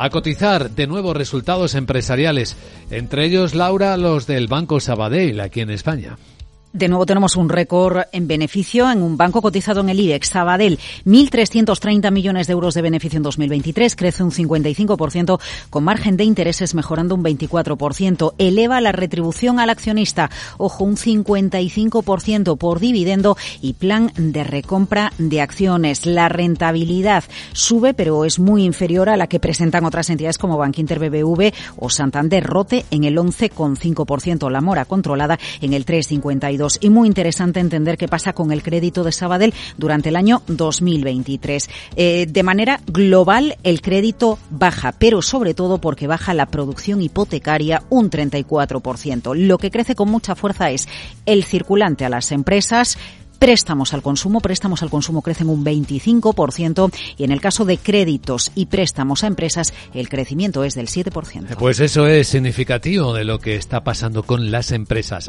a 0.00 0.08
cotizar 0.08 0.70
de 0.70 0.86
nuevos 0.86 1.14
resultados 1.14 1.74
empresariales, 1.74 2.56
entre 2.90 3.26
ellos 3.26 3.54
Laura 3.54 3.98
los 3.98 4.26
del 4.26 4.48
Banco 4.48 4.80
Sabadell 4.80 5.40
aquí 5.40 5.60
en 5.60 5.68
España. 5.68 6.16
De 6.72 6.86
nuevo 6.86 7.04
tenemos 7.04 7.34
un 7.34 7.48
récord 7.48 8.02
en 8.12 8.28
beneficio 8.28 8.88
en 8.92 9.02
un 9.02 9.16
banco 9.16 9.42
cotizado 9.42 9.80
en 9.80 9.88
el 9.88 9.98
IBEX, 9.98 10.28
Sabadell, 10.28 10.78
1.330 11.04 12.12
millones 12.12 12.46
de 12.46 12.52
euros 12.52 12.74
de 12.74 12.82
beneficio 12.82 13.16
en 13.16 13.24
2023, 13.24 13.96
crece 13.96 14.22
un 14.22 14.30
55% 14.30 15.40
con 15.68 15.82
margen 15.82 16.16
de 16.16 16.22
intereses 16.22 16.76
mejorando 16.76 17.16
un 17.16 17.24
24%, 17.24 18.34
eleva 18.38 18.80
la 18.80 18.92
retribución 18.92 19.58
al 19.58 19.68
accionista, 19.68 20.30
ojo, 20.58 20.84
un 20.84 20.96
55% 20.96 22.56
por 22.56 22.78
dividendo 22.78 23.36
y 23.60 23.72
plan 23.72 24.12
de 24.16 24.44
recompra 24.44 25.12
de 25.18 25.40
acciones. 25.40 26.06
La 26.06 26.28
rentabilidad 26.28 27.24
sube, 27.52 27.94
pero 27.94 28.24
es 28.24 28.38
muy 28.38 28.62
inferior 28.62 29.08
a 29.08 29.16
la 29.16 29.26
que 29.26 29.40
presentan 29.40 29.86
otras 29.86 30.08
entidades 30.08 30.38
como 30.38 30.56
Bankinter 30.56 31.00
BBV 31.00 31.52
o 31.78 31.90
Santander 31.90 32.44
Rote 32.44 32.84
en 32.92 33.02
el 33.02 33.16
11,5%, 33.16 34.48
la 34.52 34.60
mora 34.60 34.84
controlada 34.84 35.36
en 35.60 35.72
el 35.72 35.84
3,52%. 35.84 36.59
Y 36.80 36.90
muy 36.90 37.08
interesante 37.08 37.60
entender 37.60 37.96
qué 37.96 38.08
pasa 38.08 38.32
con 38.32 38.52
el 38.52 38.62
crédito 38.62 39.04
de 39.04 39.12
Sabadell 39.12 39.54
durante 39.78 40.10
el 40.10 40.16
año 40.16 40.42
2023. 40.46 41.70
Eh, 41.96 42.26
de 42.28 42.42
manera 42.42 42.80
global, 42.86 43.56
el 43.62 43.80
crédito 43.80 44.38
baja, 44.50 44.92
pero 44.92 45.22
sobre 45.22 45.54
todo 45.54 45.78
porque 45.78 46.06
baja 46.06 46.34
la 46.34 46.46
producción 46.46 47.00
hipotecaria 47.02 47.82
un 47.88 48.10
34%. 48.10 49.34
Lo 49.34 49.58
que 49.58 49.70
crece 49.70 49.94
con 49.94 50.10
mucha 50.10 50.34
fuerza 50.34 50.70
es 50.70 50.88
el 51.26 51.44
circulante 51.44 52.04
a 52.04 52.08
las 52.08 52.32
empresas, 52.32 52.98
préstamos 53.40 53.94
al 53.94 54.02
consumo, 54.02 54.40
préstamos 54.40 54.82
al 54.84 54.90
consumo 54.90 55.22
crecen 55.22 55.48
un 55.48 55.64
25% 55.64 56.92
y 57.16 57.24
en 57.24 57.32
el 57.32 57.40
caso 57.40 57.64
de 57.64 57.78
créditos 57.78 58.52
y 58.54 58.66
préstamos 58.66 59.24
a 59.24 59.26
empresas 59.26 59.72
el 59.94 60.08
crecimiento 60.08 60.62
es 60.62 60.74
del 60.74 60.86
7%. 60.86 61.56
Pues 61.56 61.80
eso 61.80 62.06
es 62.06 62.28
significativo 62.28 63.14
de 63.14 63.24
lo 63.24 63.38
que 63.38 63.56
está 63.56 63.82
pasando 63.82 64.22
con 64.24 64.50
las 64.50 64.70
empresas. 64.72 65.28